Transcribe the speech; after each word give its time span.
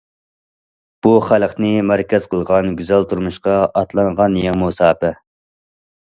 بۇ، 1.05 1.09
خەلقنى 1.25 1.67
مەركەز 1.89 2.25
قىلغان، 2.31 2.69
گۈزەل 2.79 3.05
تۇرمۇشقا 3.11 3.53
ئاتلانغان 3.81 4.39
يېڭى 4.45 4.61
مۇساپە. 4.63 5.13